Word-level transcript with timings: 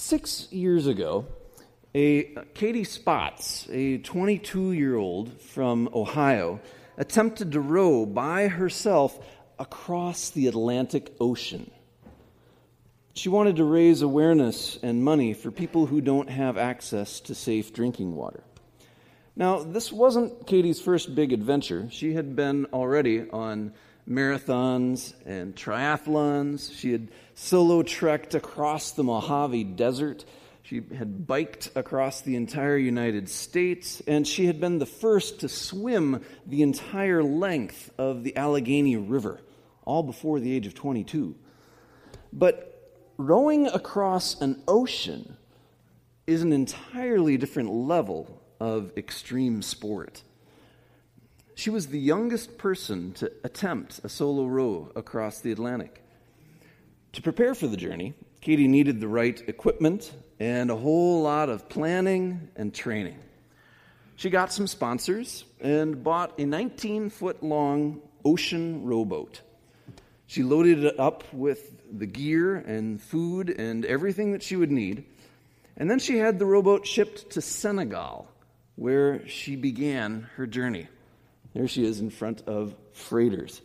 Six 0.00 0.46
years 0.52 0.86
ago, 0.86 1.26
a 1.92 2.32
uh, 2.36 2.42
Katie 2.54 2.84
Spotz, 2.84 3.68
a 3.68 3.98
22 3.98 4.70
year 4.70 4.94
old 4.94 5.40
from 5.40 5.88
Ohio, 5.92 6.60
attempted 6.96 7.50
to 7.52 7.60
row 7.60 8.06
by 8.06 8.46
herself 8.46 9.18
across 9.58 10.30
the 10.30 10.46
Atlantic 10.46 11.12
Ocean. 11.18 11.72
She 13.14 13.28
wanted 13.28 13.56
to 13.56 13.64
raise 13.64 14.00
awareness 14.00 14.78
and 14.84 15.02
money 15.02 15.34
for 15.34 15.50
people 15.50 15.86
who 15.86 16.00
don't 16.00 16.30
have 16.30 16.56
access 16.56 17.18
to 17.20 17.34
safe 17.34 17.74
drinking 17.74 18.14
water. 18.14 18.44
Now, 19.34 19.64
this 19.64 19.92
wasn't 19.92 20.46
Katie's 20.46 20.80
first 20.80 21.16
big 21.16 21.32
adventure. 21.32 21.88
She 21.90 22.14
had 22.14 22.36
been 22.36 22.66
already 22.66 23.28
on 23.28 23.74
marathons 24.08 25.14
and 25.26 25.54
triathlons. 25.54 26.72
She 26.76 26.92
had 26.92 27.08
solo 27.34 27.82
trekked 27.82 28.34
across 28.34 28.92
the 28.92 29.04
Mojave 29.04 29.64
Desert. 29.64 30.24
She 30.62 30.82
had 30.96 31.26
biked 31.26 31.70
across 31.74 32.20
the 32.20 32.36
entire 32.36 32.76
United 32.76 33.28
States, 33.28 34.02
and 34.06 34.26
she 34.26 34.46
had 34.46 34.60
been 34.60 34.78
the 34.78 34.86
first 34.86 35.40
to 35.40 35.48
swim 35.48 36.22
the 36.46 36.62
entire 36.62 37.22
length 37.22 37.90
of 37.98 38.22
the 38.22 38.36
Allegheny 38.36 38.96
River, 38.96 39.40
all 39.84 40.02
before 40.02 40.40
the 40.40 40.54
age 40.54 40.66
of 40.66 40.74
22. 40.74 41.34
But 42.32 42.92
rowing 43.16 43.66
across 43.66 44.40
an 44.40 44.62
ocean 44.68 45.36
is 46.26 46.42
an 46.42 46.52
entirely 46.52 47.38
different 47.38 47.70
level 47.70 48.42
of 48.60 48.92
extreme 48.96 49.62
sport. 49.62 50.22
She 51.58 51.70
was 51.70 51.88
the 51.88 51.98
youngest 51.98 52.56
person 52.56 53.14
to 53.14 53.32
attempt 53.42 53.98
a 54.04 54.08
solo 54.08 54.46
row 54.46 54.92
across 54.94 55.40
the 55.40 55.50
Atlantic. 55.50 56.00
To 57.14 57.20
prepare 57.20 57.52
for 57.52 57.66
the 57.66 57.76
journey, 57.76 58.14
Katie 58.40 58.68
needed 58.68 59.00
the 59.00 59.08
right 59.08 59.42
equipment 59.48 60.14
and 60.38 60.70
a 60.70 60.76
whole 60.76 61.20
lot 61.20 61.48
of 61.48 61.68
planning 61.68 62.48
and 62.54 62.72
training. 62.72 63.18
She 64.14 64.30
got 64.30 64.52
some 64.52 64.68
sponsors 64.68 65.44
and 65.60 66.04
bought 66.04 66.38
a 66.38 66.44
19 66.44 67.10
foot 67.10 67.42
long 67.42 68.02
ocean 68.24 68.84
rowboat. 68.84 69.40
She 70.28 70.44
loaded 70.44 70.84
it 70.84 71.00
up 71.00 71.24
with 71.34 71.72
the 71.90 72.06
gear 72.06 72.54
and 72.54 73.02
food 73.02 73.50
and 73.50 73.84
everything 73.84 74.30
that 74.30 74.44
she 74.44 74.54
would 74.54 74.70
need. 74.70 75.06
And 75.76 75.90
then 75.90 75.98
she 75.98 76.18
had 76.18 76.38
the 76.38 76.46
rowboat 76.46 76.86
shipped 76.86 77.30
to 77.30 77.40
Senegal, 77.40 78.28
where 78.76 79.26
she 79.26 79.56
began 79.56 80.28
her 80.36 80.46
journey. 80.46 80.86
There 81.58 81.66
she 81.66 81.84
is 81.84 81.98
in 81.98 82.10
front 82.10 82.42
of 82.46 82.76
freighters. 82.92 83.60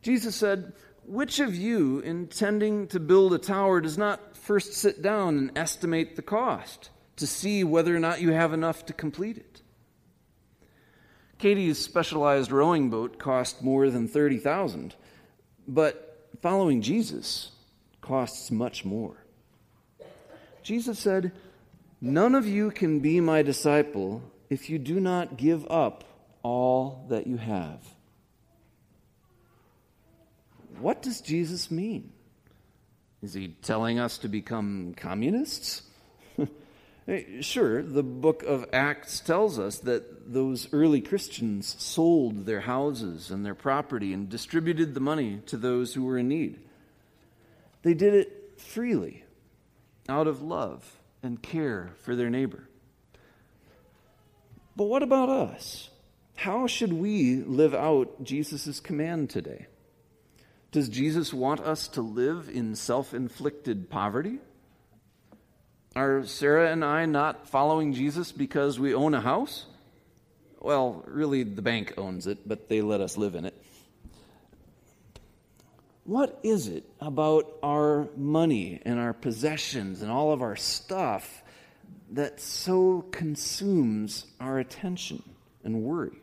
Jesus 0.00 0.34
said, 0.34 0.72
Which 1.04 1.38
of 1.38 1.54
you, 1.54 2.00
intending 2.00 2.88
to 2.88 3.00
build 3.00 3.34
a 3.34 3.38
tower, 3.38 3.80
does 3.80 3.98
not 3.98 4.36
first 4.36 4.72
sit 4.72 5.02
down 5.02 5.36
and 5.36 5.58
estimate 5.58 6.16
the 6.16 6.22
cost 6.22 6.90
to 7.16 7.26
see 7.26 7.62
whether 7.62 7.94
or 7.94 8.00
not 8.00 8.20
you 8.20 8.32
have 8.32 8.52
enough 8.52 8.86
to 8.86 8.92
complete 8.92 9.36
it? 9.36 9.62
Katie's 11.42 11.78
specialized 11.78 12.52
rowing 12.52 12.88
boat 12.88 13.18
cost 13.18 13.64
more 13.64 13.90
than 13.90 14.06
30,000, 14.06 14.94
but 15.66 16.28
following 16.40 16.80
Jesus 16.80 17.50
costs 18.00 18.52
much 18.52 18.84
more. 18.84 19.16
Jesus 20.62 21.00
said, 21.00 21.32
"None 22.00 22.36
of 22.36 22.46
you 22.46 22.70
can 22.70 23.00
be 23.00 23.18
my 23.18 23.42
disciple 23.42 24.22
if 24.50 24.70
you 24.70 24.78
do 24.78 25.00
not 25.00 25.36
give 25.36 25.66
up 25.68 26.04
all 26.44 27.04
that 27.08 27.26
you 27.26 27.38
have." 27.38 27.96
What 30.78 31.02
does 31.02 31.20
Jesus 31.20 31.72
mean? 31.72 32.12
Is 33.20 33.34
he 33.34 33.48
telling 33.62 33.98
us 33.98 34.16
to 34.18 34.28
become 34.28 34.94
communists? 34.96 35.82
Uh, 37.12 37.18
sure, 37.40 37.82
the 37.82 38.02
book 38.02 38.42
of 38.42 38.64
Acts 38.72 39.20
tells 39.20 39.58
us 39.58 39.78
that 39.80 40.32
those 40.32 40.72
early 40.72 41.02
Christians 41.02 41.76
sold 41.78 42.46
their 42.46 42.60
houses 42.60 43.30
and 43.30 43.44
their 43.44 43.54
property 43.54 44.14
and 44.14 44.30
distributed 44.30 44.94
the 44.94 45.00
money 45.00 45.42
to 45.46 45.58
those 45.58 45.92
who 45.92 46.04
were 46.04 46.16
in 46.16 46.28
need. 46.28 46.58
They 47.82 47.92
did 47.92 48.14
it 48.14 48.54
freely, 48.56 49.24
out 50.08 50.26
of 50.26 50.40
love 50.40 50.96
and 51.22 51.42
care 51.42 51.90
for 52.02 52.16
their 52.16 52.30
neighbor. 52.30 52.68
But 54.74 54.84
what 54.84 55.02
about 55.02 55.28
us? 55.28 55.90
How 56.34 56.66
should 56.66 56.94
we 56.94 57.36
live 57.36 57.74
out 57.74 58.24
Jesus' 58.24 58.80
command 58.80 59.28
today? 59.28 59.66
Does 60.70 60.88
Jesus 60.88 61.34
want 61.34 61.60
us 61.60 61.88
to 61.88 62.00
live 62.00 62.48
in 62.48 62.74
self 62.74 63.12
inflicted 63.12 63.90
poverty? 63.90 64.38
Are 65.94 66.24
Sarah 66.24 66.70
and 66.72 66.84
I 66.84 67.04
not 67.04 67.48
following 67.48 67.92
Jesus 67.92 68.32
because 68.32 68.80
we 68.80 68.94
own 68.94 69.12
a 69.12 69.20
house? 69.20 69.66
Well, 70.58 71.04
really, 71.06 71.42
the 71.42 71.60
bank 71.60 71.94
owns 71.98 72.26
it, 72.26 72.48
but 72.48 72.68
they 72.68 72.80
let 72.80 73.00
us 73.00 73.18
live 73.18 73.34
in 73.34 73.44
it. 73.44 73.54
What 76.04 76.40
is 76.42 76.68
it 76.68 76.84
about 77.00 77.58
our 77.62 78.08
money 78.16 78.80
and 78.84 78.98
our 78.98 79.12
possessions 79.12 80.02
and 80.02 80.10
all 80.10 80.32
of 80.32 80.40
our 80.40 80.56
stuff 80.56 81.42
that 82.12 82.40
so 82.40 83.04
consumes 83.10 84.26
our 84.40 84.58
attention 84.58 85.22
and 85.62 85.82
worry? 85.82 86.16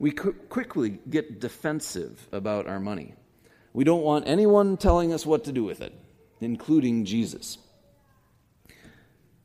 We 0.00 0.10
quickly 0.10 0.98
get 1.08 1.40
defensive 1.40 2.28
about 2.32 2.66
our 2.66 2.80
money. 2.80 3.14
We 3.72 3.84
don't 3.84 4.02
want 4.02 4.26
anyone 4.26 4.76
telling 4.78 5.12
us 5.12 5.24
what 5.24 5.44
to 5.44 5.52
do 5.52 5.62
with 5.62 5.80
it, 5.80 5.94
including 6.40 7.04
Jesus. 7.04 7.58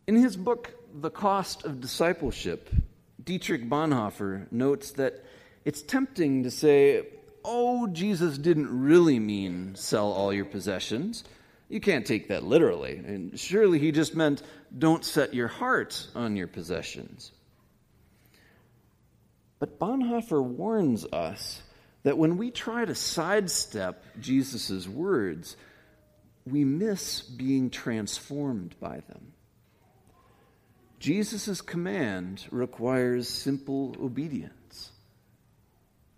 In 0.09 0.15
his 0.15 0.35
book, 0.35 0.73
The 0.91 1.11
Cost 1.11 1.65
of 1.65 1.81
Discipleship, 1.81 2.71
Dietrich 3.23 3.69
Bonhoeffer 3.69 4.51
notes 4.51 4.93
that 4.93 5.23
it's 5.65 5.83
tempting 5.83 6.41
to 6.45 6.49
say, 6.49 7.05
oh, 7.45 7.85
Jesus 7.85 8.39
didn't 8.39 8.85
really 8.85 9.19
mean 9.19 9.75
sell 9.75 10.11
all 10.11 10.33
your 10.33 10.45
possessions. 10.45 11.25
You 11.67 11.79
can't 11.79 12.07
take 12.07 12.29
that 12.29 12.43
literally. 12.43 12.95
And 12.95 13.39
surely 13.39 13.77
he 13.77 13.91
just 13.91 14.15
meant 14.15 14.41
don't 14.75 15.05
set 15.05 15.35
your 15.35 15.47
heart 15.47 16.07
on 16.15 16.35
your 16.35 16.47
possessions. 16.47 17.31
But 19.59 19.77
Bonhoeffer 19.77 20.43
warns 20.43 21.05
us 21.05 21.61
that 22.01 22.17
when 22.17 22.37
we 22.37 22.49
try 22.49 22.83
to 22.83 22.95
sidestep 22.95 24.03
Jesus' 24.19 24.87
words, 24.87 25.55
we 26.47 26.63
miss 26.63 27.21
being 27.21 27.69
transformed 27.69 28.73
by 28.79 29.03
them. 29.07 29.33
Jesus' 30.99 31.61
command 31.61 32.45
requires 32.51 33.29
simple 33.29 33.95
obedience. 34.01 34.91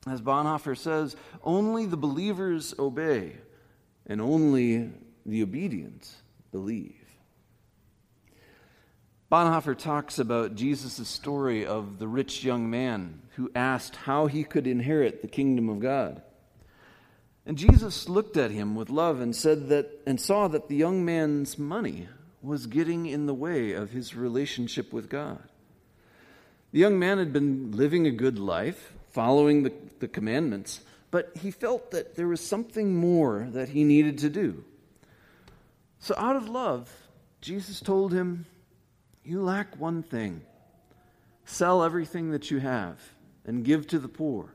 As 0.08 0.22
Bonhoeffer 0.22 0.76
says, 0.76 1.16
only 1.44 1.86
the 1.86 1.98
believers 1.98 2.74
obey, 2.80 3.34
and 4.08 4.20
only 4.20 4.92
the 5.26 5.44
obedient 5.44 6.12
believe. 6.52 6.96
Bonhoeffer 9.32 9.78
talks 9.78 10.18
about 10.18 10.56
Jesus' 10.56 11.08
story 11.08 11.66
of 11.66 12.00
the 12.00 12.08
rich 12.08 12.44
young 12.44 12.70
man 12.70 13.22
who 13.36 13.52
asked 13.56 13.96
how 13.96 14.26
he 14.26 14.44
could 14.44 14.66
inherit 14.66 15.22
the 15.22 15.28
kingdom 15.28 15.70
of 15.70 15.80
God. 15.80 16.24
And 17.46 17.58
Jesus 17.58 18.10
looked 18.10 18.36
at 18.36 18.52
him 18.52 18.76
with 18.76 18.90
love 18.90 19.22
and 19.22 19.36
said 19.36 19.70
that 19.70 20.02
and 20.06 20.20
saw 20.20 20.48
that 20.48 20.68
the 20.68 20.76
young 20.76 21.06
man's 21.06 21.58
money 21.58 22.08
was 22.42 22.68
getting 22.68 23.06
in 23.06 23.26
the 23.26 23.34
way 23.34 23.74
of 23.74 23.92
his 23.92 24.16
relationship 24.16 24.92
with 24.92 25.10
God. 25.10 25.42
The 26.72 26.80
young 26.80 26.98
man 26.98 27.18
had 27.18 27.34
been 27.34 27.72
living 27.72 28.08
a 28.08 28.12
good 28.12 28.40
life, 28.40 28.94
following 29.12 29.64
the, 29.64 29.74
the 30.00 30.08
commandments, 30.08 30.82
but 31.12 31.32
he 31.38 31.52
felt 31.52 31.92
that 31.92 32.16
there 32.16 32.28
was 32.28 32.40
something 32.40 32.96
more 32.96 33.48
that 33.52 33.70
he 33.70 33.84
needed 33.84 34.20
to 34.20 34.30
do. 34.30 34.64
So, 36.00 36.16
out 36.18 36.36
of 36.36 36.50
love, 36.50 36.90
Jesus 37.42 37.80
told 37.80 38.14
him, 38.14 38.46
You 39.24 39.44
lack 39.44 39.80
one 39.80 40.02
thing. 40.02 40.42
Sell 41.46 41.84
everything 41.84 42.32
that 42.32 42.50
you 42.50 42.60
have 42.60 42.98
and 43.46 43.66
give 43.66 43.88
to 43.88 44.00
the 44.00 44.08
poor. 44.08 44.54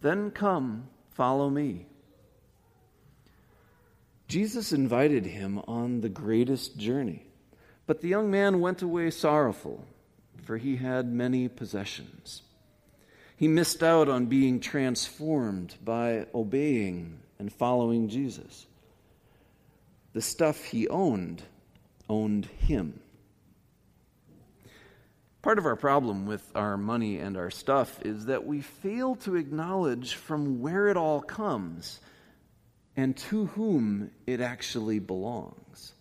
Then 0.00 0.32
come, 0.32 0.88
follow 1.10 1.48
me. 1.48 1.86
Jesus 4.30 4.72
invited 4.72 5.26
him 5.26 5.60
on 5.66 6.02
the 6.02 6.08
greatest 6.08 6.78
journey. 6.78 7.26
But 7.88 8.00
the 8.00 8.06
young 8.06 8.30
man 8.30 8.60
went 8.60 8.80
away 8.80 9.10
sorrowful, 9.10 9.84
for 10.44 10.56
he 10.56 10.76
had 10.76 11.12
many 11.12 11.48
possessions. 11.48 12.42
He 13.36 13.48
missed 13.48 13.82
out 13.82 14.08
on 14.08 14.26
being 14.26 14.60
transformed 14.60 15.74
by 15.84 16.26
obeying 16.32 17.18
and 17.40 17.52
following 17.52 18.08
Jesus. 18.08 18.66
The 20.12 20.22
stuff 20.22 20.62
he 20.62 20.86
owned 20.86 21.42
owned 22.08 22.46
him. 22.46 23.00
Part 25.42 25.58
of 25.58 25.66
our 25.66 25.74
problem 25.74 26.26
with 26.26 26.48
our 26.54 26.76
money 26.76 27.18
and 27.18 27.36
our 27.36 27.50
stuff 27.50 28.00
is 28.02 28.26
that 28.26 28.46
we 28.46 28.60
fail 28.60 29.16
to 29.16 29.34
acknowledge 29.34 30.14
from 30.14 30.60
where 30.60 30.86
it 30.86 30.96
all 30.96 31.20
comes 31.20 31.98
and 33.00 33.16
to 33.16 33.46
whom 33.46 34.10
it 34.26 34.42
actually 34.42 34.98
belongs. 34.98 35.94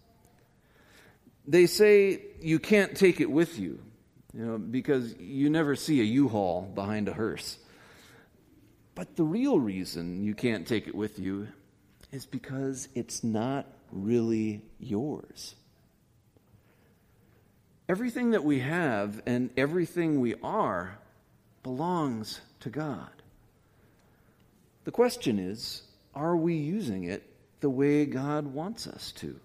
They 1.48 1.66
say 1.66 2.20
you 2.42 2.60
can't 2.60 2.94
take 2.94 3.22
it 3.22 3.32
with 3.32 3.58
you, 3.58 3.80
you 4.34 4.46
know, 4.46 4.58
because 4.58 5.16
you 5.18 5.50
never 5.50 5.78
see 5.78 6.02
a 6.02 6.04
U-Haul 6.04 6.64
behind 6.76 7.08
a 7.08 7.14
hearse. 7.14 7.58
But 8.96 9.16
the 9.16 9.24
real 9.24 9.62
reason 9.62 10.26
you 10.26 10.36
can't 10.36 10.68
take 10.68 10.90
it 10.90 10.94
with 10.94 11.20
you 11.20 11.48
is 12.12 12.26
because 12.26 12.90
it's 12.96 13.24
not 13.24 13.66
really 13.94 14.62
yours. 14.78 15.56
Everything 17.88 18.32
that 18.32 18.44
we 18.44 18.60
have 18.60 19.22
and 19.26 19.52
everything 19.56 20.20
we 20.20 20.36
are 20.44 21.00
belongs 21.64 22.42
to 22.60 22.70
God. 22.70 23.10
The 24.84 24.92
question 24.92 25.40
is 25.40 25.84
are 26.16 26.36
we 26.36 26.56
using 26.56 27.06
it 27.06 27.24
the 27.60 27.70
way 27.70 28.06
God 28.06 28.48
wants 28.48 28.88
us 28.88 29.12
to? 29.14 29.40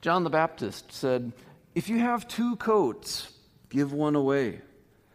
John 0.00 0.24
the 0.24 0.30
Baptist 0.30 0.92
said, 0.92 1.32
If 1.74 1.88
you 1.88 1.98
have 1.98 2.28
two 2.28 2.56
coats, 2.56 3.32
give 3.70 3.92
one 3.92 4.16
away. 4.16 4.60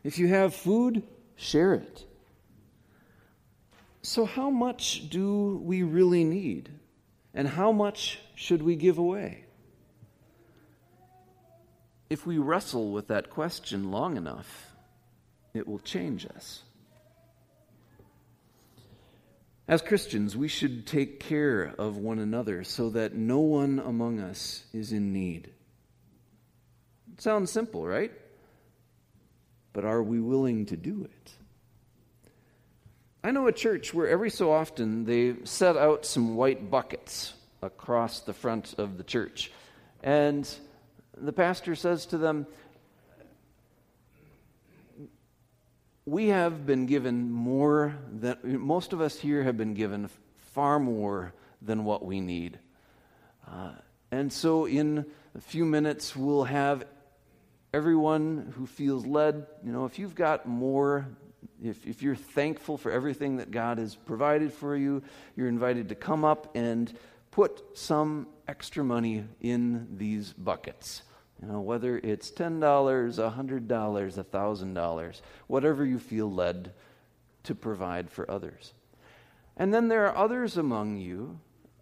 If 0.03 0.17
you 0.17 0.27
have 0.29 0.55
food, 0.55 1.03
share 1.35 1.73
it. 1.73 2.05
So, 4.01 4.25
how 4.25 4.49
much 4.49 5.09
do 5.09 5.61
we 5.63 5.83
really 5.83 6.23
need? 6.23 6.69
And 7.33 7.47
how 7.47 7.71
much 7.71 8.19
should 8.33 8.63
we 8.63 8.75
give 8.75 8.97
away? 8.97 9.45
If 12.09 12.25
we 12.25 12.39
wrestle 12.39 12.91
with 12.91 13.07
that 13.09 13.29
question 13.29 13.91
long 13.91 14.17
enough, 14.17 14.71
it 15.53 15.67
will 15.67 15.79
change 15.79 16.25
us. 16.25 16.63
As 19.69 19.83
Christians, 19.83 20.35
we 20.35 20.47
should 20.47 20.87
take 20.87 21.19
care 21.19 21.75
of 21.77 21.95
one 21.95 22.17
another 22.17 22.63
so 22.63 22.89
that 22.89 23.13
no 23.13 23.37
one 23.37 23.77
among 23.77 24.19
us 24.19 24.63
is 24.73 24.91
in 24.91 25.13
need. 25.13 25.51
It 27.13 27.21
sounds 27.21 27.51
simple, 27.51 27.85
right? 27.85 28.11
But 29.71 29.85
are 29.85 30.01
we 30.01 30.19
willing 30.19 30.65
to 30.65 30.75
do 30.75 31.03
it? 31.03 31.31
I 33.23 33.29
know 33.29 33.45
a 33.45 33.51
church 33.51 33.93
where 33.93 34.07
every 34.07 34.31
so 34.31 34.51
often 34.51 35.05
they 35.05 35.35
set 35.43 35.77
out 35.77 36.03
some 36.03 36.35
white 36.35 36.71
buckets 36.71 37.35
across 37.61 38.21
the 38.21 38.33
front 38.33 38.73
of 38.79 38.97
the 38.97 39.03
church. 39.03 39.51
And 40.01 40.51
the 41.15 41.31
pastor 41.31 41.75
says 41.75 42.07
to 42.07 42.17
them, 42.17 42.47
we 46.05 46.27
have 46.27 46.65
been 46.65 46.85
given 46.85 47.31
more 47.31 47.95
than 48.11 48.37
most 48.43 48.93
of 48.93 49.01
us 49.01 49.19
here 49.19 49.43
have 49.43 49.57
been 49.57 49.73
given 49.73 50.09
far 50.53 50.79
more 50.79 51.33
than 51.61 51.83
what 51.83 52.03
we 52.03 52.19
need. 52.19 52.59
Uh, 53.47 53.71
and 54.11 54.31
so, 54.33 54.65
in 54.65 55.05
a 55.35 55.41
few 55.41 55.65
minutes, 55.65 56.15
we'll 56.15 56.45
have 56.45 56.85
everyone 57.73 58.53
who 58.57 58.65
feels 58.65 59.05
led. 59.05 59.45
You 59.63 59.71
know, 59.71 59.85
if 59.85 59.99
you've 59.99 60.15
got 60.15 60.47
more, 60.47 61.07
if, 61.63 61.85
if 61.85 62.01
you're 62.01 62.15
thankful 62.15 62.77
for 62.77 62.91
everything 62.91 63.37
that 63.37 63.51
God 63.51 63.77
has 63.77 63.95
provided 63.95 64.51
for 64.53 64.75
you, 64.75 65.03
you're 65.35 65.47
invited 65.47 65.89
to 65.89 65.95
come 65.95 66.25
up 66.25 66.55
and 66.55 66.91
put 67.31 67.77
some 67.77 68.27
extra 68.47 68.83
money 68.83 69.25
in 69.41 69.87
these 69.97 70.33
buckets. 70.33 71.03
You 71.41 71.47
know, 71.47 71.61
whether 71.61 71.97
it's 71.97 72.31
$10, 72.31 72.59
$100, 72.59 73.67
$1,000, 73.67 75.21
whatever 75.47 75.85
you 75.85 75.99
feel 75.99 76.31
led 76.31 76.73
to 77.43 77.55
provide 77.55 78.09
for 78.09 78.29
others. 78.29 78.73
And 79.55 79.73
then 79.73 79.87
there 79.87 80.07
are 80.07 80.17
others 80.17 80.57
among 80.57 80.97
you, 80.97 81.39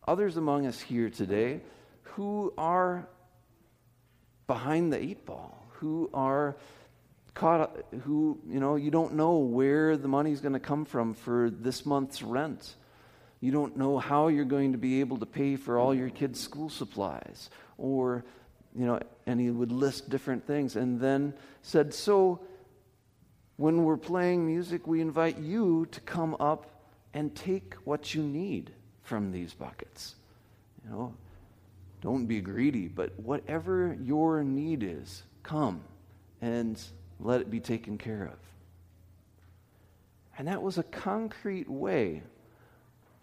others 0.07 0.37
among 0.37 0.67
us 0.67 0.79
here 0.79 1.09
today, 1.09 1.61
who 2.03 2.53
are 2.57 3.07
behind 4.45 4.93
the 4.93 5.01
eight 5.01 5.25
ball, 5.25 5.65
who 5.73 6.09
are 6.13 6.55
caught, 7.33 7.83
who, 8.03 8.39
you 8.47 8.59
know, 8.59 8.75
you 8.75 8.91
don't 8.91 9.13
know 9.13 9.37
where 9.37 9.97
the 9.97 10.07
money's 10.07 10.41
going 10.41 10.53
to 10.53 10.59
come 10.59 10.85
from 10.85 11.13
for 11.13 11.49
this 11.49 11.85
month's 11.85 12.21
rent. 12.21 12.75
You 13.39 13.51
don't 13.51 13.77
know 13.77 13.97
how 13.97 14.27
you're 14.27 14.45
going 14.45 14.71
to 14.71 14.77
be 14.77 14.99
able 14.99 15.17
to 15.17 15.25
pay 15.25 15.55
for 15.55 15.77
all 15.77 15.93
your 15.93 16.09
kids' 16.09 16.39
school 16.39 16.69
supplies 16.69 17.49
or 17.77 18.23
you 18.77 18.85
know, 18.85 18.99
and 19.27 19.41
he 19.41 19.51
would 19.51 19.73
list 19.73 20.09
different 20.09 20.47
things 20.47 20.75
and 20.77 20.99
then 20.99 21.33
said, 21.61 21.93
So 21.93 22.39
when 23.57 23.83
we're 23.83 23.97
playing 23.97 24.47
music, 24.47 24.87
we 24.87 25.01
invite 25.01 25.37
you 25.37 25.85
to 25.91 26.01
come 26.01 26.35
up 26.39 26.71
and 27.13 27.35
take 27.35 27.75
what 27.83 28.15
you 28.15 28.23
need 28.23 28.71
from 29.03 29.31
these 29.31 29.53
buckets. 29.53 30.15
You 30.83 30.91
know, 30.91 31.13
don't 32.01 32.25
be 32.25 32.39
greedy, 32.39 32.87
but 32.87 33.19
whatever 33.19 33.97
your 34.01 34.43
need 34.43 34.81
is, 34.81 35.23
come 35.43 35.81
and 36.41 36.81
let 37.19 37.41
it 37.41 37.51
be 37.51 37.59
taken 37.59 37.97
care 37.97 38.23
of. 38.23 38.39
And 40.37 40.47
that 40.47 40.61
was 40.61 40.77
a 40.77 40.83
concrete 40.83 41.69
way 41.69 42.21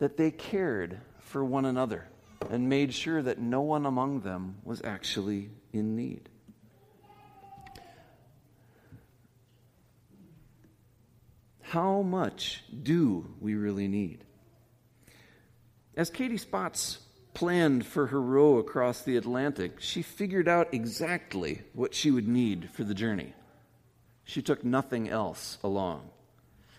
that 0.00 0.16
they 0.16 0.32
cared 0.32 1.00
for 1.20 1.42
one 1.44 1.64
another 1.64 2.08
and 2.50 2.68
made 2.68 2.92
sure 2.92 3.22
that 3.22 3.38
no 3.38 3.62
one 3.62 3.86
among 3.86 4.20
them 4.20 4.56
was 4.64 4.82
actually 4.82 5.48
in 5.74 5.96
need. 5.96 6.28
How 11.62 12.02
much 12.02 12.62
do 12.82 13.34
we 13.40 13.54
really 13.54 13.88
need? 13.88 14.24
As 15.96 16.10
Katie 16.10 16.38
Spotz 16.38 16.98
planned 17.34 17.84
for 17.84 18.06
her 18.06 18.20
row 18.20 18.58
across 18.58 19.02
the 19.02 19.16
Atlantic, 19.16 19.80
she 19.80 20.02
figured 20.02 20.48
out 20.48 20.72
exactly 20.72 21.62
what 21.72 21.94
she 21.94 22.10
would 22.10 22.28
need 22.28 22.70
for 22.70 22.84
the 22.84 22.94
journey. 22.94 23.32
She 24.24 24.40
took 24.40 24.64
nothing 24.64 25.08
else 25.08 25.58
along. 25.64 26.08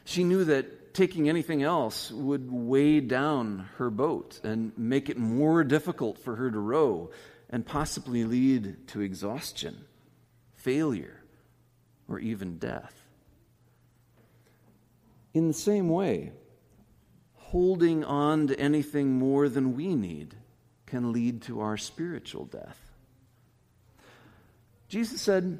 She 0.05 0.23
knew 0.23 0.45
that 0.45 0.93
taking 0.93 1.27
anything 1.27 1.61
else 1.61 2.09
would 2.11 2.49
weigh 2.49 3.01
down 3.01 3.67
her 3.77 3.89
boat 3.89 4.39
and 4.43 4.71
make 4.77 5.09
it 5.09 5.17
more 5.17 5.63
difficult 5.63 6.17
for 6.19 6.35
her 6.37 6.49
to 6.49 6.59
row 6.59 7.11
and 7.49 7.65
possibly 7.65 8.23
lead 8.23 8.87
to 8.87 9.01
exhaustion, 9.01 9.85
failure, 10.55 11.23
or 12.07 12.19
even 12.19 12.57
death. 12.57 12.93
In 15.33 15.47
the 15.47 15.53
same 15.53 15.89
way, 15.89 16.31
holding 17.33 18.03
on 18.03 18.47
to 18.47 18.59
anything 18.59 19.13
more 19.13 19.49
than 19.49 19.75
we 19.75 19.95
need 19.95 20.35
can 20.85 21.11
lead 21.11 21.41
to 21.43 21.61
our 21.61 21.77
spiritual 21.77 22.45
death. 22.45 22.79
Jesus 24.87 25.21
said, 25.21 25.59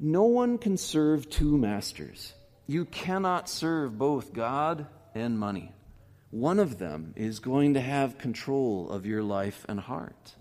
No 0.00 0.24
one 0.24 0.58
can 0.58 0.76
serve 0.76 1.30
two 1.30 1.56
masters. 1.56 2.34
You 2.66 2.86
cannot 2.86 3.48
serve 3.48 3.98
both 3.98 4.32
God 4.32 4.86
and 5.14 5.38
money. 5.38 5.72
One 6.30 6.58
of 6.58 6.78
them 6.78 7.12
is 7.14 7.38
going 7.38 7.74
to 7.74 7.80
have 7.80 8.18
control 8.18 8.90
of 8.90 9.06
your 9.06 9.22
life 9.22 9.64
and 9.68 9.78
heart. 9.78 10.34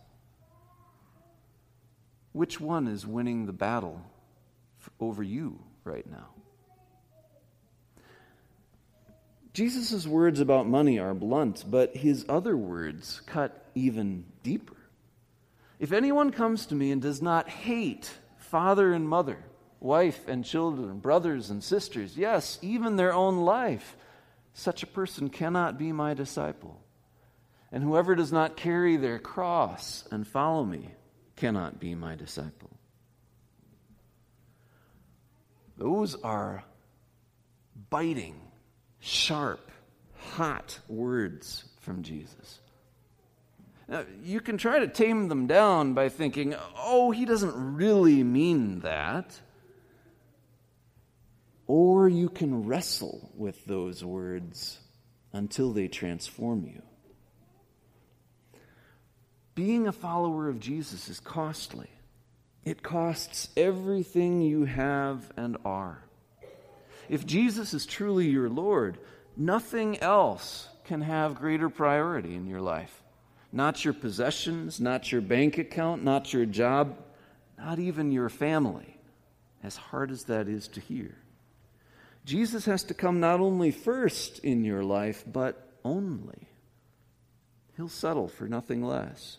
Which 2.34 2.60
one 2.60 2.88
is 2.88 3.06
winning 3.06 3.46
the 3.46 3.54
battle 3.54 4.02
over 5.00 5.22
you 5.22 5.60
right 5.84 6.06
now? 6.10 6.30
Jesus' 9.54 10.08
words 10.08 10.40
about 10.40 10.68
money 10.68 10.98
are 10.98 11.14
blunt, 11.14 11.64
but 11.70 11.96
his 11.96 12.26
other 12.28 12.58
words 12.58 13.22
cut 13.28 13.70
even 13.76 14.26
deeper. 14.42 14.76
If 15.80 15.92
anyone 15.92 16.32
comes 16.32 16.66
to 16.68 16.76
me 16.76 16.92
and 16.92 17.02
does 17.02 17.22
not 17.22 17.50
hate 17.50 18.10
father 18.38 18.94
and 18.94 19.08
mother, 19.08 19.38
wife 19.80 20.28
and 20.28 20.44
children, 20.44 20.98
brothers 20.98 21.52
and 21.52 21.64
sisters, 21.64 22.18
yes, 22.18 22.58
even 22.64 22.96
their 22.96 23.14
own 23.14 23.42
life, 23.42 23.96
such 24.54 24.82
a 24.82 24.88
person 24.88 25.30
cannot 25.30 25.78
be 25.78 25.92
my 25.92 26.16
disciple. 26.16 26.82
And 27.72 27.84
whoever 27.84 28.16
does 28.16 28.32
not 28.32 28.58
carry 28.58 28.98
their 28.98 29.20
cross 29.20 30.08
and 30.10 30.28
follow 30.28 30.64
me 30.64 30.90
cannot 31.36 31.80
be 31.80 31.96
my 31.96 32.16
disciple. 32.16 32.70
Those 35.78 36.16
are 36.16 36.64
biting, 37.90 38.40
sharp, 39.00 39.72
hot 40.18 40.80
words 40.88 41.66
from 41.80 42.04
Jesus. 42.04 42.60
Now, 43.88 44.06
you 44.24 44.40
can 44.40 44.58
try 44.58 44.80
to 44.80 44.88
tame 44.88 45.28
them 45.28 45.48
down 45.48 45.94
by 45.94 46.10
thinking, 46.10 46.56
oh, 46.78 47.12
he 47.12 47.26
doesn't 47.26 47.76
really 47.76 48.24
mean 48.24 48.80
that. 48.80 49.40
Or 51.68 52.08
you 52.08 52.30
can 52.30 52.66
wrestle 52.66 53.32
with 53.36 53.66
those 53.66 54.04
words 54.04 54.80
until 55.34 55.74
they 55.74 55.88
transform 55.88 56.66
you. 56.66 56.82
Being 59.56 59.88
a 59.88 59.92
follower 59.92 60.50
of 60.50 60.60
Jesus 60.60 61.10
is 61.10 61.20
costly. 61.20 61.90
It 62.66 62.82
costs 62.82 63.50
everything 63.56 64.42
you 64.42 64.66
have 64.66 65.32
and 65.38 65.58
are. 65.66 66.04
If 67.10 67.26
Jesus 67.26 67.74
is 67.74 67.86
truly 67.86 68.28
your 68.28 68.50
Lord, 68.50 68.98
nothing 69.36 70.00
else 70.00 70.70
can 70.86 71.02
have 71.02 71.36
greater 71.36 71.70
priority 71.70 72.36
in 72.36 72.48
your 72.48 72.62
life. 72.62 73.04
Not 73.52 73.86
your 73.86 73.94
possessions, 73.94 74.80
not 74.80 75.12
your 75.12 75.22
bank 75.22 75.58
account, 75.58 76.04
not 76.04 76.34
your 76.34 76.46
job, 76.46 76.98
not 77.58 77.78
even 77.78 78.12
your 78.12 78.30
family, 78.30 78.98
as 79.62 79.76
hard 79.76 80.10
as 80.10 80.24
that 80.24 80.48
is 80.48 80.68
to 80.70 80.80
hear. 80.80 81.16
Jesus 82.26 82.66
has 82.66 82.84
to 82.86 82.94
come 82.94 83.20
not 83.20 83.40
only 83.40 83.70
first 83.70 84.40
in 84.40 84.64
your 84.64 84.84
life, 84.84 85.24
but 85.28 85.78
only. 85.84 86.48
He'll 87.76 87.90
settle 87.90 88.28
for 88.28 88.48
nothing 88.48 88.84
less. 88.84 89.38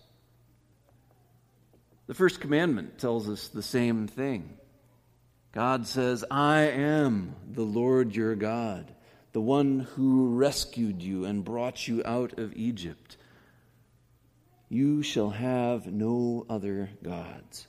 The 2.06 2.14
first 2.14 2.40
commandment 2.40 2.98
tells 2.98 3.28
us 3.28 3.48
the 3.48 3.62
same 3.62 4.06
thing. 4.06 4.58
God 5.52 5.86
says, 5.86 6.24
I 6.30 6.62
am 6.62 7.34
the 7.50 7.62
Lord 7.62 8.14
your 8.14 8.34
God, 8.34 8.92
the 9.32 9.40
one 9.40 9.80
who 9.80 10.36
rescued 10.36 11.02
you 11.02 11.24
and 11.24 11.44
brought 11.44 11.88
you 11.88 12.02
out 12.04 12.38
of 12.38 12.54
Egypt. 12.56 13.16
You 14.68 15.02
shall 15.02 15.30
have 15.30 15.86
no 15.86 16.44
other 16.50 16.90
gods. 17.02 17.68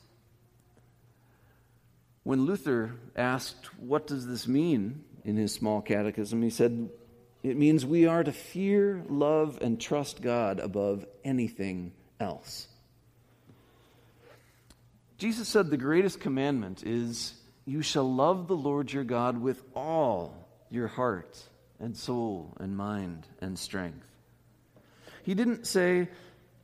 When 2.24 2.46
Luther 2.46 2.96
asked, 3.16 3.70
What 3.80 4.08
does 4.08 4.26
this 4.26 4.48
mean 4.48 5.04
in 5.24 5.38
his 5.38 5.54
small 5.54 5.82
catechism, 5.82 6.42
he 6.42 6.50
said, 6.50 6.90
It 7.44 7.56
means 7.56 7.86
we 7.86 8.08
are 8.08 8.24
to 8.24 8.32
fear, 8.32 9.04
love, 9.08 9.60
and 9.62 9.80
trust 9.80 10.22
God 10.22 10.60
above 10.60 11.06
anything 11.24 11.94
else. 12.20 12.68
Jesus 15.18 15.48
said 15.48 15.70
the 15.70 15.78
greatest 15.78 16.20
commandment 16.20 16.84
is 16.84 17.34
you 17.66 17.82
shall 17.82 18.14
love 18.14 18.48
the 18.48 18.56
Lord 18.56 18.92
your 18.92 19.04
God 19.04 19.42
with 19.42 19.64
all 19.74 20.48
your 20.70 20.88
heart 20.88 21.42
and 21.80 21.96
soul 21.96 22.54
and 22.60 22.76
mind 22.76 23.26
and 23.42 23.58
strength. 23.58 24.06
He 25.24 25.34
didn't 25.34 25.66
say, 25.66 26.10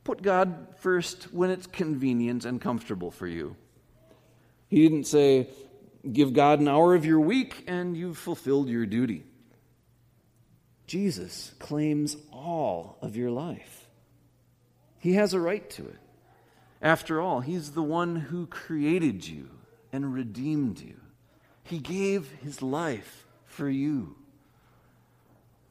put 0.04 0.22
God 0.22 0.68
first 0.78 1.32
when 1.32 1.50
it's 1.50 1.66
convenient 1.66 2.44
and 2.44 2.60
comfortable 2.60 3.10
for 3.10 3.26
you. 3.26 3.56
He 4.68 4.82
didn't 4.82 5.04
say, 5.04 5.48
give 6.10 6.32
God 6.32 6.60
an 6.60 6.68
hour 6.68 6.94
of 6.94 7.04
your 7.04 7.20
week 7.20 7.64
and 7.66 7.96
you've 7.96 8.18
fulfilled 8.18 8.68
your 8.68 8.86
duty. 8.86 9.24
Jesus 10.86 11.52
claims 11.58 12.16
all 12.32 12.98
of 13.00 13.16
your 13.16 13.30
life. 13.30 13.88
He 14.98 15.14
has 15.14 15.34
a 15.34 15.40
right 15.40 15.68
to 15.70 15.86
it. 15.86 15.98
After 16.82 17.20
all, 17.20 17.40
He's 17.40 17.70
the 17.70 17.82
one 17.82 18.16
who 18.16 18.46
created 18.46 19.26
you 19.26 19.48
and 19.92 20.12
redeemed 20.12 20.80
you. 20.80 20.96
He 21.62 21.78
gave 21.78 22.30
His 22.42 22.60
life 22.60 23.24
for 23.44 23.68
you. 23.68 24.16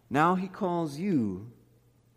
Now 0.09 0.35
He 0.35 0.47
calls 0.47 0.97
you 0.97 1.51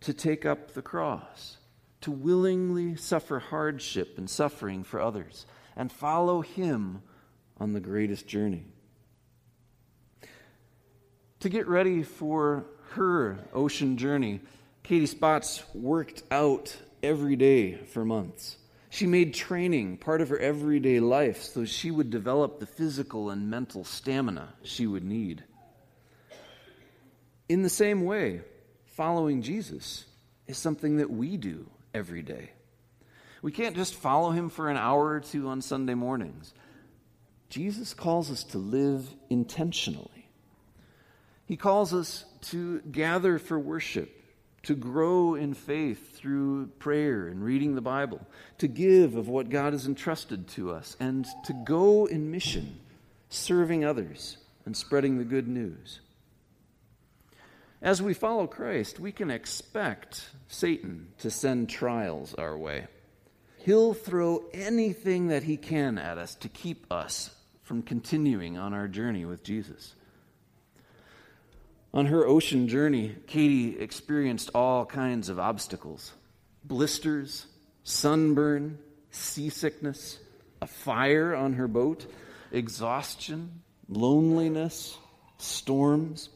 to 0.00 0.12
take 0.12 0.46
up 0.46 0.72
the 0.72 0.82
cross, 0.82 1.56
to 2.02 2.12
willingly 2.12 2.94
suffer 2.94 3.40
hardship 3.40 4.16
and 4.16 4.30
suffering 4.30 4.84
for 4.84 5.00
others, 5.00 5.44
and 5.74 5.90
follow 5.90 6.42
Him 6.42 7.02
on 7.58 7.72
the 7.72 7.80
greatest 7.80 8.28
journey. 8.28 8.66
To 11.40 11.48
get 11.48 11.66
ready 11.66 12.02
for 12.02 12.66
her 12.92 13.38
ocean 13.52 13.96
journey, 13.96 14.40
Katie 14.82 15.06
Spotz 15.06 15.64
worked 15.74 16.22
out 16.30 16.76
every 17.02 17.36
day 17.36 17.74
for 17.74 18.04
months. 18.04 18.56
She 18.94 19.08
made 19.08 19.34
training 19.34 19.96
part 19.96 20.20
of 20.20 20.28
her 20.28 20.38
everyday 20.38 21.00
life 21.00 21.42
so 21.42 21.64
she 21.64 21.90
would 21.90 22.10
develop 22.10 22.60
the 22.60 22.66
physical 22.66 23.28
and 23.28 23.50
mental 23.50 23.82
stamina 23.82 24.54
she 24.62 24.86
would 24.86 25.02
need. 25.02 25.42
In 27.48 27.62
the 27.62 27.68
same 27.68 28.04
way, 28.04 28.42
following 28.86 29.42
Jesus 29.42 30.04
is 30.46 30.58
something 30.58 30.98
that 30.98 31.10
we 31.10 31.36
do 31.36 31.68
every 31.92 32.22
day. 32.22 32.50
We 33.42 33.50
can't 33.50 33.74
just 33.74 33.96
follow 33.96 34.30
him 34.30 34.48
for 34.48 34.70
an 34.70 34.76
hour 34.76 35.06
or 35.08 35.20
two 35.20 35.48
on 35.48 35.60
Sunday 35.60 35.94
mornings. 35.94 36.54
Jesus 37.48 37.94
calls 37.94 38.30
us 38.30 38.44
to 38.44 38.58
live 38.58 39.12
intentionally. 39.28 40.28
He 41.46 41.56
calls 41.56 41.92
us 41.92 42.24
to 42.42 42.78
gather 42.82 43.40
for 43.40 43.58
worship 43.58 44.23
to 44.64 44.74
grow 44.74 45.34
in 45.34 45.54
faith 45.54 46.16
through 46.16 46.66
prayer 46.78 47.28
and 47.28 47.44
reading 47.44 47.74
the 47.74 47.80
Bible, 47.80 48.26
to 48.58 48.68
give 48.68 49.14
of 49.14 49.28
what 49.28 49.50
God 49.50 49.72
has 49.72 49.86
entrusted 49.86 50.48
to 50.48 50.72
us, 50.72 50.96
and 51.00 51.26
to 51.44 51.52
go 51.52 52.06
in 52.06 52.30
mission, 52.30 52.80
serving 53.28 53.84
others 53.84 54.38
and 54.66 54.76
spreading 54.76 55.18
the 55.18 55.24
good 55.24 55.48
news. 55.48 56.00
As 57.82 58.00
we 58.00 58.14
follow 58.14 58.46
Christ, 58.46 58.98
we 58.98 59.12
can 59.12 59.30
expect 59.30 60.30
Satan 60.48 61.08
to 61.18 61.30
send 61.30 61.68
trials 61.68 62.34
our 62.34 62.56
way. 62.56 62.86
He'll 63.58 63.94
throw 63.94 64.44
anything 64.54 65.28
that 65.28 65.42
he 65.42 65.56
can 65.56 65.98
at 65.98 66.16
us 66.16 66.34
to 66.36 66.48
keep 66.48 66.90
us 66.90 67.34
from 67.62 67.82
continuing 67.82 68.56
on 68.56 68.72
our 68.72 68.88
journey 68.88 69.24
with 69.24 69.42
Jesus. 69.42 69.94
On 71.94 72.06
her 72.06 72.26
ocean 72.26 72.66
journey, 72.66 73.14
Katie 73.28 73.78
experienced 73.78 74.50
all 74.52 74.84
kinds 74.84 75.28
of 75.28 75.38
obstacles 75.38 76.12
blisters, 76.64 77.46
sunburn, 77.84 78.80
seasickness, 79.12 80.18
a 80.60 80.66
fire 80.66 81.36
on 81.36 81.52
her 81.52 81.68
boat, 81.68 82.04
exhaustion, 82.50 83.62
loneliness, 83.88 84.98
storms. 85.38 86.30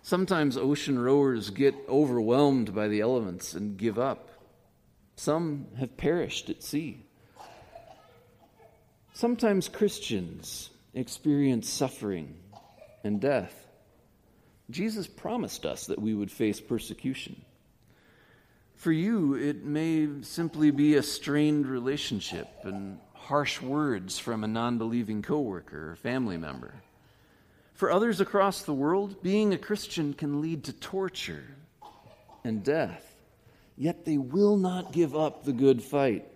Sometimes 0.00 0.56
ocean 0.56 0.98
rowers 0.98 1.50
get 1.50 1.74
overwhelmed 1.86 2.74
by 2.74 2.88
the 2.88 3.02
elements 3.02 3.52
and 3.52 3.76
give 3.76 3.98
up. 3.98 4.30
Some 5.16 5.66
have 5.78 5.98
perished 5.98 6.48
at 6.48 6.62
sea. 6.62 7.04
Sometimes 9.12 9.68
Christians 9.68 10.70
experience 10.94 11.68
suffering 11.68 12.36
and 13.02 13.20
death. 13.20 13.64
Jesus 14.70 15.06
promised 15.06 15.66
us 15.66 15.86
that 15.86 16.00
we 16.00 16.14
would 16.14 16.30
face 16.30 16.60
persecution. 16.60 17.44
For 18.76 18.92
you, 18.92 19.34
it 19.34 19.64
may 19.64 20.08
simply 20.22 20.70
be 20.70 20.96
a 20.96 21.02
strained 21.02 21.66
relationship 21.66 22.48
and 22.62 22.98
harsh 23.12 23.60
words 23.60 24.18
from 24.18 24.44
a 24.44 24.48
non 24.48 24.78
believing 24.78 25.22
coworker 25.22 25.92
or 25.92 25.96
family 25.96 26.36
member. 26.36 26.74
For 27.74 27.90
others 27.90 28.20
across 28.20 28.62
the 28.62 28.74
world, 28.74 29.22
being 29.22 29.52
a 29.52 29.58
Christian 29.58 30.14
can 30.14 30.40
lead 30.40 30.64
to 30.64 30.72
torture 30.72 31.44
and 32.44 32.62
death. 32.62 33.16
Yet 33.76 34.04
they 34.04 34.18
will 34.18 34.56
not 34.56 34.92
give 34.92 35.16
up 35.16 35.44
the 35.44 35.52
good 35.52 35.82
fight 35.82 36.26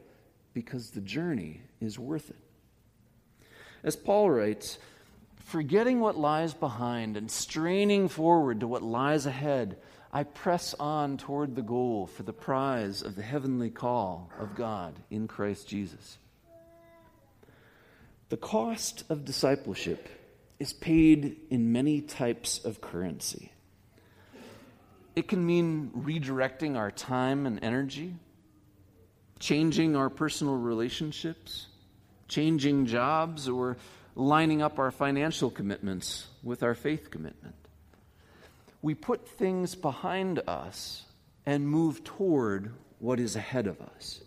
because 0.53 0.91
the 0.91 1.01
journey 1.01 1.61
is 1.81 1.99
worth 1.99 2.31
it. 2.31 2.37
As 3.85 3.95
Paul 3.95 4.31
writes, 4.31 4.79
Forgetting 5.49 6.01
what 6.01 6.19
lies 6.19 6.53
behind 6.53 7.17
and 7.17 7.31
straining 7.31 8.09
forward 8.09 8.61
to 8.61 8.69
what 8.69 8.83
lies 8.83 9.25
ahead, 9.25 9.79
I 10.13 10.25
press 10.25 10.75
on 10.79 11.17
toward 11.17 11.57
the 11.57 11.63
goal 11.63 12.07
for 12.07 12.23
the 12.23 12.35
prize 12.35 13.01
of 13.01 13.17
the 13.17 13.23
heavenly 13.23 13.71
call 13.71 14.31
of 14.39 14.55
God 14.55 14.95
in 15.09 15.27
Christ 15.27 15.67
Jesus. 15.67 16.19
The 18.29 18.37
cost 18.37 19.05
of 19.09 19.25
discipleship 19.25 20.11
is 20.59 20.75
paid 20.75 21.39
in 21.49 21.73
many 21.73 22.03
types 22.03 22.63
of 22.63 22.83
currency. 22.83 23.51
It 25.17 25.29
can 25.29 25.47
mean 25.47 25.93
redirecting 25.97 26.77
our 26.77 26.91
time 26.91 27.47
and 27.47 27.59
energy, 27.65 28.17
changing 29.39 29.97
our 29.97 30.11
personal 30.11 30.57
relationships, 30.57 31.69
changing 32.29 32.85
jobs, 32.85 33.49
or 33.49 33.79
lining 34.19 34.61
up 34.61 34.81
our 34.81 34.91
financial 34.91 35.49
commitments 35.49 36.27
with 36.43 36.65
our 36.65 36.75
faith 36.75 37.09
commitment. 37.09 37.55
We 38.83 38.95
put 38.95 39.29
things 39.29 39.77
behind 39.77 40.43
us 40.49 41.05
and 41.47 41.69
move 41.69 42.03
toward 42.03 42.73
what 42.99 43.21
is 43.21 43.37
ahead 43.37 43.69
of 43.69 43.81
us. 43.81 44.21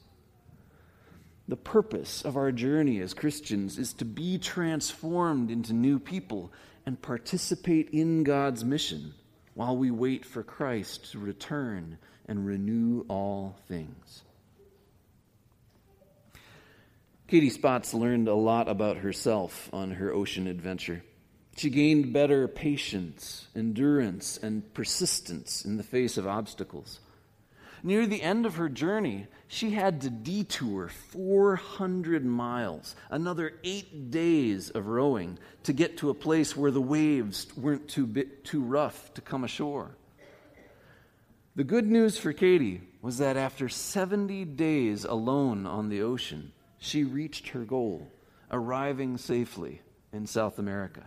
The 1.50 1.58
purpose 1.58 2.24
of 2.24 2.38
our 2.38 2.54
journey 2.54 3.02
as 3.02 3.14
Christians 3.14 3.78
is 3.78 3.92
to 3.96 4.06
be 4.06 4.38
transformed 4.38 5.52
into 5.52 5.74
new 5.74 6.00
people 6.00 6.54
and 6.86 7.02
participate 7.02 7.90
in 7.90 8.24
God's 8.24 8.64
mission 8.64 9.14
while 9.56 9.76
we 9.76 9.92
wait 9.92 10.26
for 10.26 10.42
Christ 10.42 11.12
to 11.12 11.20
return 11.20 11.98
and 12.30 12.46
renew 12.46 13.04
all 13.10 13.58
things. 13.68 14.24
Katie 17.32 17.50
Spotz 17.50 17.94
learned 17.94 18.28
a 18.28 18.36
lot 18.36 18.68
about 18.68 18.98
herself 18.98 19.70
on 19.72 19.92
her 19.92 20.12
ocean 20.12 20.48
adventure. 20.48 21.02
She 21.56 21.70
gained 21.70 22.12
better 22.12 22.46
patience, 22.46 23.48
endurance, 23.56 24.38
and 24.38 24.74
persistence 24.74 25.64
in 25.64 25.78
the 25.78 25.84
face 25.84 26.18
of 26.18 26.28
obstacles. 26.28 27.00
Near 27.84 28.06
the 28.06 28.22
end 28.22 28.46
of 28.46 28.56
her 28.56 28.68
journey, 28.68 29.28
she 29.48 29.70
had 29.72 30.02
to 30.02 30.10
detour 30.10 30.90
400 30.90 32.26
miles, 32.26 32.98
another 33.10 33.54
eight 33.64 34.12
days 34.12 34.70
of 34.70 34.88
rowing, 34.88 35.40
to 35.64 35.72
get 35.72 36.00
to 36.00 36.10
a 36.10 36.14
place 36.14 36.58
where 36.58 36.72
the 36.72 36.82
waves 36.82 37.48
weren't 37.56 37.88
too, 37.88 38.08
bit, 38.08 38.44
too 38.44 38.62
rough 38.62 39.14
to 39.14 39.22
come 39.22 39.46
ashore. 39.46 39.96
The 41.56 41.64
good 41.64 41.88
news 41.88 42.18
for 42.18 42.34
Katie 42.34 42.82
was 43.02 43.20
that 43.20 43.38
after 43.38 43.70
70 43.70 44.44
days 44.44 45.06
alone 45.06 45.66
on 45.66 45.88
the 45.88 46.02
ocean, 46.02 46.52
she 46.82 47.04
reached 47.04 47.50
her 47.50 47.64
goal, 47.64 48.12
arriving 48.50 49.16
safely 49.16 49.82
in 50.12 50.26
South 50.26 50.58
America. 50.58 51.06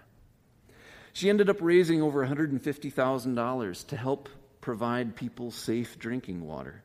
She 1.12 1.28
ended 1.28 1.50
up 1.50 1.56
raising 1.60 2.00
over 2.00 2.24
$150,000 2.24 3.86
to 3.88 3.96
help 3.96 4.28
provide 4.60 5.16
people 5.16 5.50
safe 5.50 5.98
drinking 5.98 6.46
water. 6.46 6.82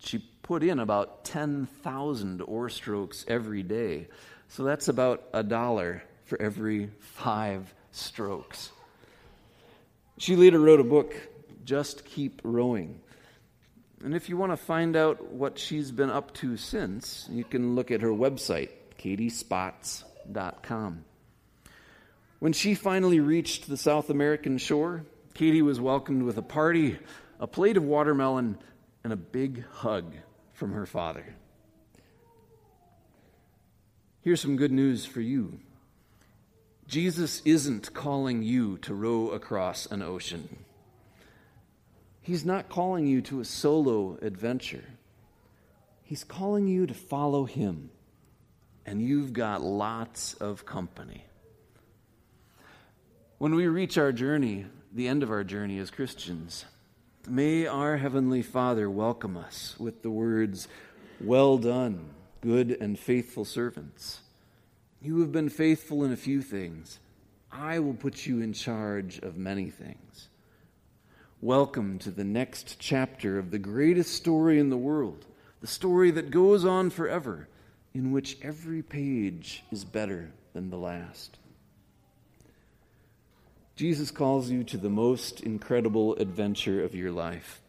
She 0.00 0.18
put 0.42 0.62
in 0.62 0.80
about 0.80 1.26
10,000 1.26 2.40
oar 2.40 2.70
strokes 2.70 3.26
every 3.28 3.62
day, 3.62 4.08
so 4.48 4.64
that's 4.64 4.88
about 4.88 5.24
a 5.34 5.42
dollar 5.42 6.02
for 6.24 6.40
every 6.40 6.90
five 6.98 7.72
strokes. 7.90 8.72
She 10.16 10.34
later 10.34 10.58
wrote 10.58 10.80
a 10.80 10.84
book, 10.84 11.14
Just 11.66 12.06
Keep 12.06 12.40
Rowing, 12.42 13.00
and 14.04 14.14
if 14.14 14.28
you 14.28 14.36
want 14.36 14.52
to 14.52 14.56
find 14.56 14.94
out 14.96 15.32
what 15.32 15.58
she's 15.58 15.90
been 15.90 16.10
up 16.10 16.32
to 16.34 16.56
since, 16.56 17.26
you 17.30 17.42
can 17.44 17.74
look 17.74 17.90
at 17.90 18.02
her 18.02 18.10
website, 18.10 18.70
katiespotz.com. 18.98 21.04
When 22.38 22.52
she 22.52 22.74
finally 22.74 23.20
reached 23.20 23.68
the 23.68 23.76
South 23.76 24.10
American 24.10 24.58
shore, 24.58 25.04
Katie 25.34 25.62
was 25.62 25.80
welcomed 25.80 26.24
with 26.24 26.36
a 26.38 26.42
party, 26.42 26.98
a 27.38 27.46
plate 27.46 27.76
of 27.76 27.84
watermelon, 27.84 28.58
and 29.04 29.12
a 29.12 29.16
big 29.16 29.64
hug 29.70 30.14
from 30.52 30.72
her 30.72 30.86
father. 30.86 31.36
Here's 34.20 34.40
some 34.40 34.56
good 34.56 34.72
news 34.72 35.04
for 35.04 35.20
you 35.20 35.60
Jesus 36.86 37.42
isn't 37.44 37.94
calling 37.94 38.42
you 38.42 38.78
to 38.78 38.94
row 38.94 39.30
across 39.30 39.86
an 39.86 40.02
ocean. 40.02 40.64
He's 42.22 42.44
not 42.44 42.68
calling 42.68 43.06
you 43.06 43.20
to 43.22 43.40
a 43.40 43.44
solo 43.44 44.16
adventure. 44.22 44.84
He's 46.04 46.22
calling 46.22 46.68
you 46.68 46.86
to 46.86 46.94
follow 46.94 47.44
Him. 47.44 47.90
And 48.86 49.02
you've 49.02 49.32
got 49.32 49.60
lots 49.60 50.34
of 50.34 50.64
company. 50.64 51.24
When 53.38 53.56
we 53.56 53.66
reach 53.66 53.98
our 53.98 54.12
journey, 54.12 54.66
the 54.92 55.08
end 55.08 55.24
of 55.24 55.30
our 55.32 55.42
journey 55.42 55.78
as 55.78 55.90
Christians, 55.90 56.64
may 57.28 57.66
our 57.66 57.96
Heavenly 57.96 58.42
Father 58.42 58.88
welcome 58.88 59.36
us 59.36 59.74
with 59.80 60.02
the 60.02 60.10
words, 60.10 60.68
Well 61.20 61.58
done, 61.58 62.10
good 62.40 62.76
and 62.80 62.96
faithful 62.96 63.44
servants. 63.44 64.20
You 65.00 65.20
have 65.20 65.32
been 65.32 65.48
faithful 65.48 66.04
in 66.04 66.12
a 66.12 66.16
few 66.16 66.40
things. 66.40 67.00
I 67.50 67.80
will 67.80 67.94
put 67.94 68.26
you 68.26 68.40
in 68.40 68.52
charge 68.52 69.18
of 69.18 69.36
many 69.36 69.70
things. 69.70 70.28
Welcome 71.42 71.98
to 71.98 72.12
the 72.12 72.22
next 72.22 72.78
chapter 72.78 73.36
of 73.36 73.50
the 73.50 73.58
greatest 73.58 74.14
story 74.14 74.60
in 74.60 74.70
the 74.70 74.76
world, 74.76 75.26
the 75.60 75.66
story 75.66 76.12
that 76.12 76.30
goes 76.30 76.64
on 76.64 76.88
forever, 76.88 77.48
in 77.92 78.12
which 78.12 78.38
every 78.42 78.80
page 78.80 79.64
is 79.72 79.84
better 79.84 80.30
than 80.52 80.70
the 80.70 80.76
last. 80.76 81.38
Jesus 83.74 84.12
calls 84.12 84.50
you 84.50 84.62
to 84.62 84.76
the 84.76 84.88
most 84.88 85.40
incredible 85.40 86.14
adventure 86.14 86.84
of 86.84 86.94
your 86.94 87.10
life. 87.10 87.60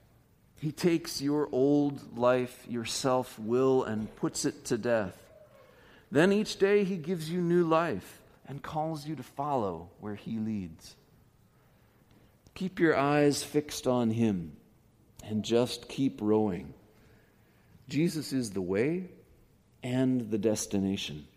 He 0.59 0.71
takes 0.71 1.19
your 1.19 1.49
old 1.51 2.15
life, 2.15 2.67
your 2.69 2.85
self 2.85 3.39
will, 3.39 3.83
and 3.83 4.15
puts 4.17 4.45
it 4.45 4.65
to 4.65 4.77
death. 4.77 5.17
Then 6.11 6.31
each 6.31 6.57
day 6.59 6.83
he 6.83 6.95
gives 6.95 7.27
you 7.27 7.41
new 7.41 7.63
life 7.63 8.21
and 8.47 8.61
calls 8.61 9.07
you 9.07 9.15
to 9.15 9.23
follow 9.23 9.89
where 9.99 10.13
he 10.13 10.37
leads. 10.37 10.95
Keep 12.55 12.79
your 12.79 12.95
eyes 12.95 13.43
fixed 13.43 13.87
on 13.87 14.11
Him 14.11 14.55
and 15.23 15.43
just 15.43 15.89
keep 15.89 16.19
rowing. 16.21 16.73
Jesus 17.89 18.33
is 18.33 18.51
the 18.51 18.61
way 18.61 19.09
and 19.81 20.29
the 20.31 20.37
destination, 20.37 21.27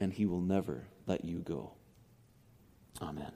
and 0.00 0.12
He 0.12 0.26
will 0.26 0.40
never 0.40 0.84
let 1.06 1.24
you 1.24 1.38
go. 1.38 1.72
Amen. 3.00 3.32